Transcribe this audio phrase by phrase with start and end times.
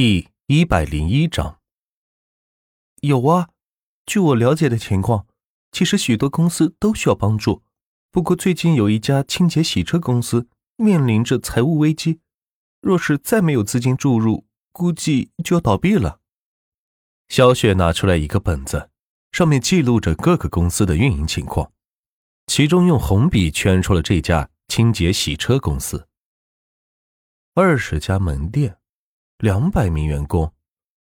[0.00, 1.58] 第一百零一章，
[3.00, 3.48] 有啊，
[4.06, 5.26] 据我了解的情况，
[5.72, 7.64] 其实许多公司都需要帮助。
[8.12, 12.20] 不过最近有一家清洁洗车公司面临着财务危机，
[12.80, 16.20] 若是再没有资金注入，估计就要倒闭了。
[17.26, 18.90] 小雪拿出来一个本子，
[19.32, 21.72] 上面记录着各个公司的运营情况，
[22.46, 26.06] 其中用红笔圈出了这家清洁洗车公司，
[27.54, 28.77] 二十家门店。
[29.38, 30.52] 两百名员工，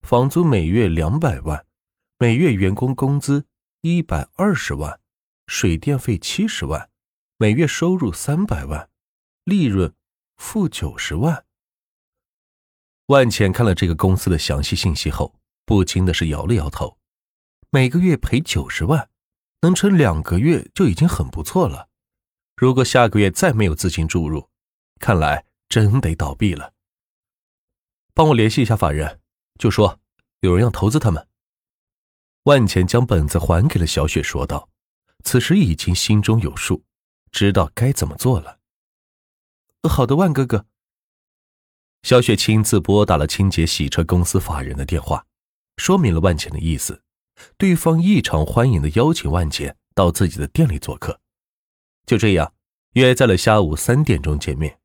[0.00, 1.66] 房租每月两百万，
[2.18, 3.44] 每月员工工资
[3.82, 5.00] 一百二十万，
[5.48, 6.88] 水电费七十万，
[7.36, 8.88] 每月收入三百万，
[9.44, 9.94] 利润
[10.38, 11.44] 负九十万。
[13.08, 16.96] 万茜看了这个公司的详细信息后，不禁的是摇了摇头。
[17.68, 19.10] 每个月赔九十万，
[19.60, 21.90] 能撑两个月就已经很不错了。
[22.56, 24.48] 如果下个月再没有资金注入，
[24.98, 26.72] 看来真得倒闭了。
[28.14, 29.20] 帮我联系一下法人，
[29.58, 30.00] 就说
[30.40, 31.26] 有人要投资他们。
[32.44, 34.68] 万钱将本子还给了小雪，说道
[35.24, 36.84] ：“此时已经心中有数，
[37.30, 38.58] 知道该怎么做了。”
[39.88, 40.66] 好的，万哥哥。
[42.02, 45.24] 小雪亲自拨打了清洁洗车公司法人的电话，
[45.76, 47.02] 说明了万钱的意思。
[47.56, 51.20] 对方异常欢迎的邀请万钱到自己的店里做客。
[52.04, 52.52] 就这样，
[52.94, 54.80] 约在了下午三点钟见面。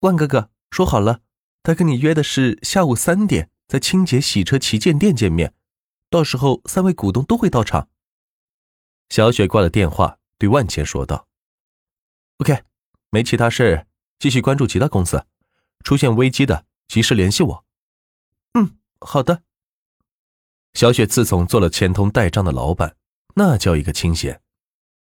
[0.00, 1.20] 万哥哥，说好了。
[1.62, 5.54] 他跟你约的是下午三点，在清洁洗车旗舰店见面，
[6.10, 7.88] 到时候三位股东都会到场。
[9.08, 11.28] 小雪挂了电话，对万茜说道
[12.38, 12.64] ：“OK，
[13.10, 13.86] 没其他事，
[14.18, 15.24] 继续关注其他公司，
[15.84, 17.64] 出现危机的及时联系我。”
[18.54, 19.42] 嗯，好的。
[20.74, 22.96] 小雪自从做了钱通代账的老板，
[23.36, 24.42] 那叫一个清闲，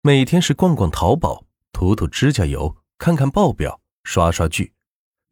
[0.00, 4.72] 每天是逛逛淘宝，涂涂指甲油，看看报表，刷刷剧，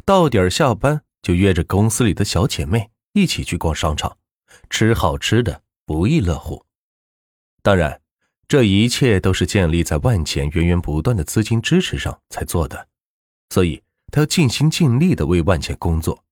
[0.05, 1.03] 到点下班。
[1.27, 4.17] 就约着公司里的小姐妹一起去逛商场，
[4.71, 6.65] 吃好吃的，不亦乐乎。
[7.63, 8.01] 当然，
[8.47, 12.87] 这一切都是建立在万钱源源不断的资金支持上才做的，
[13.51, 16.23] 所以他要尽心尽力的为万钱工作，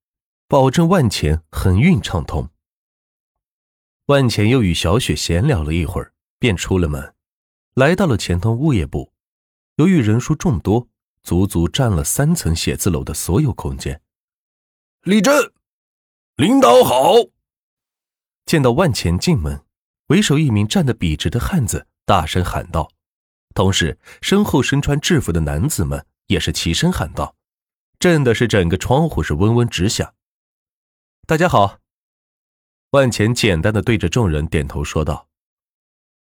[0.46, 2.48] 保证万钱横运畅通。
[4.06, 7.12] 万钱又与小雪闲聊了一会儿，便出了门，
[7.74, 9.12] 来到了钱通物业部。
[9.74, 10.86] 由于人数众多，
[11.24, 14.00] 足足占了三层写字楼的所有空间。
[15.04, 15.52] 立正，
[16.36, 17.12] 领导好。
[18.46, 19.62] 见到万钱进门，
[20.06, 22.90] 为首一名站得笔直的汉子大声喊道，
[23.54, 27.36] 同时身后身穿制服的男子们也是齐声喊道，
[27.98, 30.14] 震的是整个窗户是嗡嗡直响。
[31.26, 31.80] 大家好，
[32.92, 35.28] 万钱简单的对着众人点头说道：“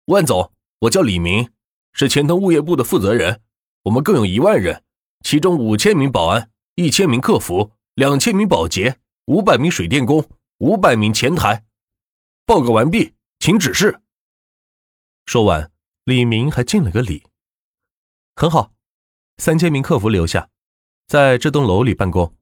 [0.06, 1.50] 万总，我叫李明，
[1.94, 3.42] 是钱通物业部的负责人。
[3.86, 4.84] 我们共有一万人，
[5.26, 10.26] 其中五千名保安，一千名客服。”两千名保洁，五百名水电工，
[10.60, 11.66] 五百名前台。
[12.46, 14.00] 报告完毕，请指示。
[15.26, 15.70] 说完，
[16.06, 17.28] 李明还敬了个礼。
[18.38, 18.72] 很好，
[19.36, 20.50] 三千名客服留下，
[21.08, 22.34] 在这栋楼里办公，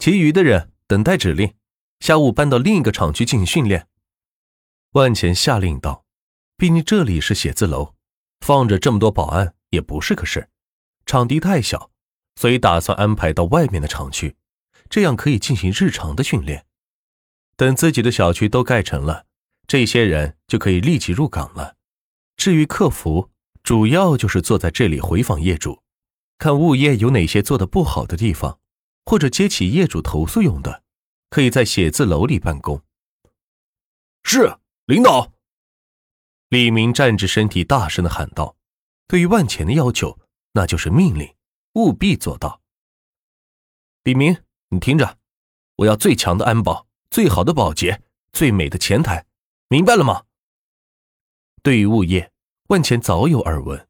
[0.00, 1.54] 其余的人等待指令，
[2.00, 3.86] 下午搬到另一个厂区进行训练。
[4.94, 6.04] 万钱下令道
[6.58, 7.94] ：“毕竟这里是写字楼，
[8.40, 10.50] 放着这么多保安也不是个事，
[11.06, 11.92] 场地太小，
[12.34, 14.34] 所以打算安排到外面的厂区。”
[14.94, 16.66] 这样可以进行日常的训练，
[17.56, 19.26] 等自己的小区都盖成了，
[19.66, 21.74] 这些人就可以立即入岗了。
[22.36, 23.28] 至于客服，
[23.64, 25.82] 主要就是坐在这里回访业主，
[26.38, 28.60] 看物业有哪些做的不好的地方，
[29.04, 30.84] 或者接起业主投诉用的，
[31.28, 32.80] 可以在写字楼里办公。
[34.22, 35.32] 是领导。
[36.50, 38.54] 李明站直身体，大声的喊道
[39.08, 40.20] ：“对于万钱的要求，
[40.52, 41.34] 那就是命令，
[41.72, 42.62] 务必做到。”
[44.04, 44.43] 李明。
[44.70, 45.18] 你听着，
[45.76, 48.02] 我要最强的安保，最好的保洁，
[48.32, 49.26] 最美的前台，
[49.68, 50.24] 明白了吗？
[51.62, 52.32] 对于物业，
[52.68, 53.86] 万钱早有耳闻，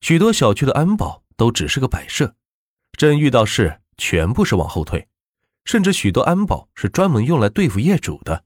[0.00, 2.34] 许多小区的安保都只是个摆设，
[2.92, 5.08] 真遇到事全部是往后退，
[5.64, 8.44] 甚至许多安保是专门用来对付业主的，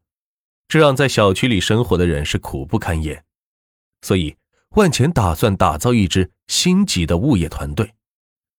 [0.68, 3.24] 这让在小区里生活的人是苦不堪言。
[4.02, 4.36] 所以，
[4.70, 7.94] 万钱打算打造一支星级的物业团队，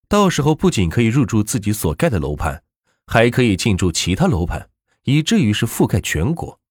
[0.07, 2.63] 到时候不仅可以入住自己所盖的楼盘。
[3.11, 4.69] 还可以进驻其他楼盘，
[5.03, 6.61] 以至于是覆盖全国。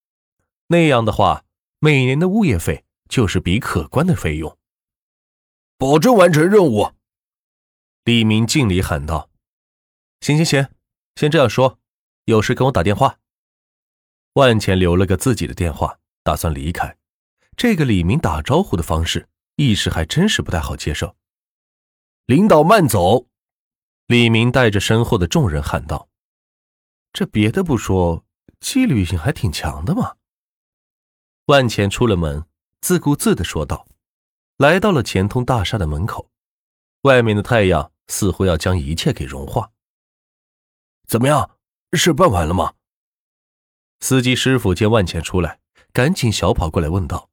[0.69, 1.45] 那样的话，
[1.81, 4.57] 每年的物业费就是笔可观的费用。
[5.77, 6.93] 保证完成任务。
[8.05, 9.29] 李明敬礼喊道
[10.23, 10.67] ：“行行行，
[11.15, 11.79] 先这样说，
[12.25, 13.19] 有事跟我打电话。”
[14.33, 16.97] 万钱留了个自己的电话，打算离开。
[17.55, 21.15] 这个李明打招呼的方式，一时还真是不太好接受。
[22.25, 23.27] 领导慢走。
[24.07, 26.09] 李明带着身后的众人喊道。
[27.13, 28.25] 这别的不说，
[28.61, 30.17] 纪律性还挺强的嘛。
[31.47, 32.45] 万钱出了门，
[32.81, 33.87] 自顾自的说道，
[34.57, 36.31] 来到了钱通大厦的门口，
[37.03, 39.73] 外面的太阳似乎要将一切给融化。
[41.09, 41.59] 怎么样，
[41.93, 42.75] 事办完了吗？
[44.01, 45.59] 司机师傅见万钱出来，
[45.93, 47.29] 赶紧小跑过来问道。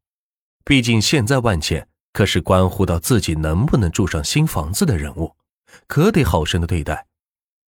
[0.66, 5.38] 毕竟现在万钱可是关乎到自己能不能住上新房子的人物，
[5.86, 7.08] 可得好生的对待，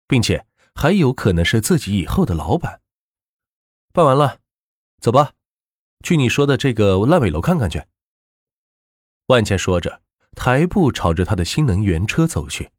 [0.07, 2.81] 并且还有可能是自己以后的老板。
[3.91, 4.39] 办完了，
[5.01, 5.33] 走吧，
[6.03, 7.83] 去你说的这个烂尾楼看看去。
[9.27, 10.01] 万茜说着，
[10.35, 12.69] 抬步朝着他的新能源车走去。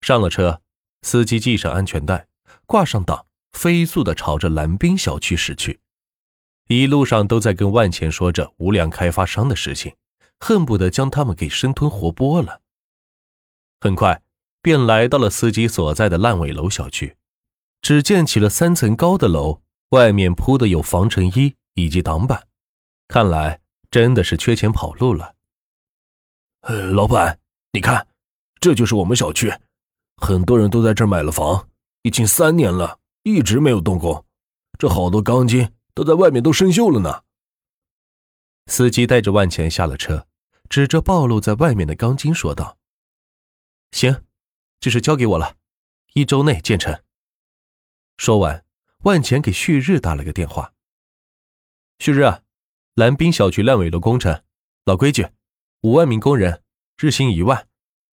[0.00, 0.62] 上了车，
[1.02, 2.26] 司机系上安全带，
[2.66, 5.80] 挂上档，飞速的朝着蓝冰小区驶去。
[6.68, 9.94] 一路上都在跟万茜说着无良开发商的事情，
[10.40, 12.62] 恨不得将他们给生吞活剥了。
[13.80, 14.22] 很快
[14.64, 17.18] 便来到了司机所在的烂尾楼小区，
[17.82, 22.48] 只见起了三层高的楼，外面铺的有防尘衣以及挡板，
[23.06, 25.34] 看来真的是缺钱跑路了。
[26.62, 27.38] 呃，老板，
[27.72, 28.08] 你看，
[28.58, 29.52] 这就是我们小区，
[30.16, 31.68] 很多人都在这儿买了房，
[32.00, 34.24] 已经三年了，一直没有动工，
[34.78, 35.70] 这好多钢筋。
[35.96, 37.22] 都在外面都生锈了呢。
[38.66, 40.26] 司机带着万钱下了车，
[40.68, 42.78] 指着暴露在外面的钢筋说道
[43.92, 44.24] ：“行，
[44.80, 45.56] 这事交给我了，
[46.14, 47.02] 一周内建成。”
[48.16, 48.64] 说完，
[49.04, 50.72] 万钱给旭日打了个电话
[51.98, 52.42] ：“旭日啊，
[52.94, 54.42] 蓝滨小区烂尾楼工程，
[54.84, 55.28] 老规矩，
[55.82, 56.62] 五万名工人，
[56.96, 57.68] 日薪一万，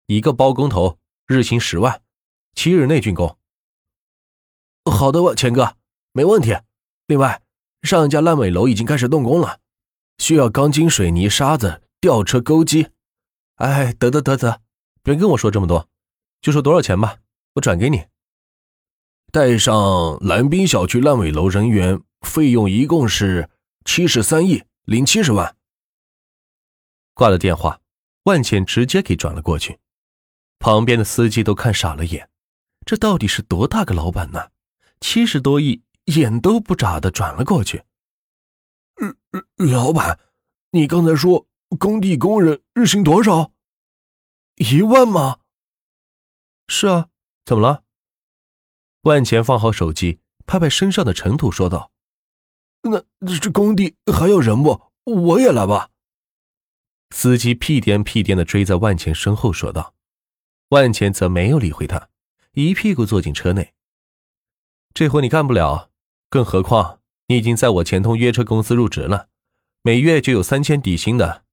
[0.07, 2.01] 一个包工头，日薪十万，
[2.53, 3.37] 七日内竣工。”
[4.85, 5.77] 好的，万钱哥，
[6.11, 6.55] 没问题。
[7.07, 7.41] 另外。
[7.83, 9.59] 上一家烂尾楼已经开始动工了，
[10.17, 12.87] 需要钢筋、水泥、沙子、吊车、钩机。
[13.57, 14.63] 哎，得得得得，
[15.03, 15.87] 别跟我说这么多，
[16.45, 17.17] 就说多少钱吧，
[17.55, 18.05] 我转给你。
[19.31, 23.49] 带上蓝滨小区烂尾楼人员，费用一共是
[23.83, 25.57] 七十三亿零七十万。
[27.15, 27.81] 挂了电话，
[28.25, 29.79] 万茜直接给转了过去。
[30.59, 32.29] 旁边的司机都看傻了眼，
[32.85, 34.51] 这到底是多大个老板呢？
[35.01, 35.81] 七十多亿！
[36.13, 37.85] 眼都不眨的转了过去。
[39.55, 40.19] 老板，
[40.69, 41.47] 你刚才说
[41.79, 43.51] 工地工人日薪多少？
[44.57, 45.39] 一万吗？
[46.67, 47.09] 是啊，
[47.45, 47.83] 怎么了？
[49.01, 51.91] 万钱放好手机，拍拍身上的尘土，说道
[52.81, 53.03] ：“那
[53.37, 54.81] 这工地还要人不？
[55.03, 55.91] 我也来吧。”
[57.15, 59.93] 司机屁颠屁颠的追在万钱身后，说道。
[60.69, 62.09] 万钱则没有理会他，
[62.53, 63.73] 一屁股坐进车内。
[64.93, 65.91] 这活你干不了。
[66.27, 69.29] 更何况，你已经在我钱通约车公司入职了，
[69.83, 71.45] 每月就有三千底薪的。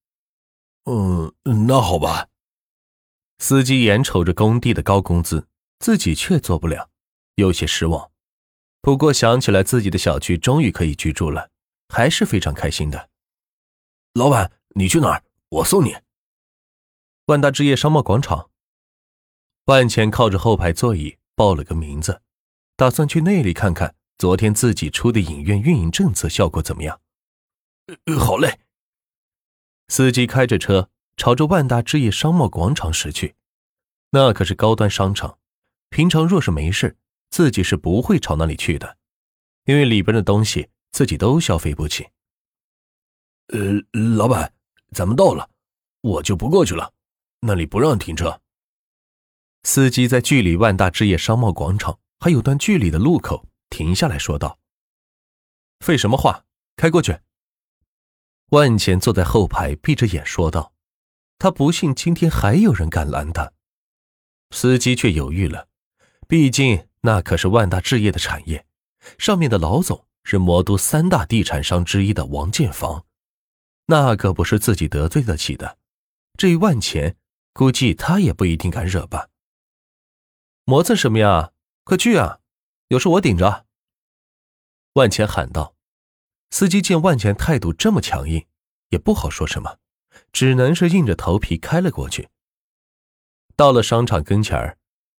[0.87, 1.35] 嗯，
[1.67, 2.29] 那好吧。
[3.43, 5.49] 司机眼瞅着工地的高工资，
[5.81, 6.91] 自己却做不了，
[7.35, 8.12] 有些失望。
[8.81, 11.50] 不过想起来自己的小区终于可以居住了，
[11.89, 13.11] 还是非常开心的。
[14.15, 15.25] 老板，你去哪儿？
[15.49, 15.97] 我送你。
[17.27, 18.49] 万达置业商贸广场。
[19.65, 22.23] 万钱靠着后排座椅报了个名字，
[22.77, 23.97] 打算去那里看看。
[24.19, 27.00] 昨天自己出的影院运营政策效果怎么样？
[28.05, 28.61] 呃好嘞。
[29.89, 33.35] 司机开着车朝着万达置业商贸广场驶去，
[34.11, 35.38] 那可是高端商场。
[35.91, 36.97] 平常若是没事，
[37.31, 38.97] 自己是不会朝那里去的，
[39.64, 42.08] 因为里边的东西自己都消费不起。
[43.48, 43.58] 呃，
[44.17, 44.53] 老板，
[44.93, 45.51] 咱们到了，
[46.01, 46.93] 我就不过去了，
[47.41, 48.41] 那里不让停车。
[49.65, 53.46] 司机在距离万达置业商贸广场还有段距离的路口。
[53.70, 54.58] 停下来说道
[55.81, 56.44] ：“废什么话，
[56.77, 57.19] 开过去。”
[58.53, 60.71] 万钱坐在后排，闭着眼说道
[61.43, 63.53] ：“他不信今天还有人敢拦他。”
[64.55, 65.67] 司机却犹豫了，
[66.29, 68.65] 毕竟那可是万达置业的产业，
[69.19, 73.06] 上面的老总是魔都三大地产商之一的王建房，
[73.87, 75.79] 那可不是自己得罪得起的。
[76.39, 77.17] 这一万钱，
[77.53, 79.27] 估计他也不一定敢惹吧。
[80.65, 81.51] 磨蹭什么呀？
[81.82, 82.39] 快去啊！
[82.87, 83.67] 有事我顶着。”
[84.94, 85.75] 万钱喊道。
[86.51, 88.46] 司机见万钱态度这么强硬，
[88.91, 89.79] 也不好说什么，
[90.32, 92.29] 只能是硬着头皮开了过去。
[93.55, 94.79] 到了商场跟前儿，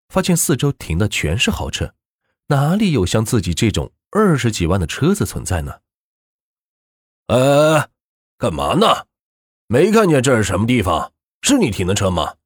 [0.09, 1.95] 发现四周停的全是豪车，
[2.49, 5.81] 哪里有像自己这种二十几万的车子存在呢？
[7.27, 7.89] 哎，
[8.39, 9.07] 干嘛呢？
[9.67, 11.13] 没看见这是什么地方？
[11.43, 12.37] 是你停的车吗？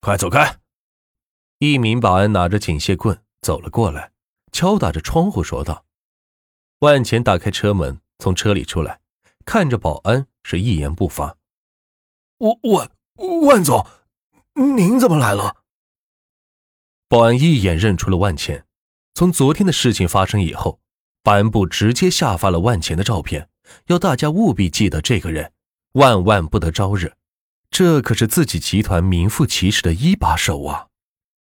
[0.00, 0.58] 快走开！
[1.58, 4.12] 一名保安拿着警械棍走了过来。
[4.52, 5.86] 敲打着窗户说道
[6.80, 9.00] ：“万钱打开车门，从车里出来，
[9.46, 11.38] 看着保安是一言不发。
[12.42, 12.90] 我万
[13.42, 13.86] 万总，
[14.54, 15.58] 您怎么来了？”
[17.08, 18.66] 保安一眼认出了万钱。
[19.14, 20.80] 从昨天的事情发生以后，
[21.22, 23.48] 保安部直接下发了万钱的照片，
[23.86, 25.52] 要大家务必记得这个人，
[25.92, 27.12] 万万不得招惹。
[27.70, 30.88] 这可是自己集团名副其实的一把手啊！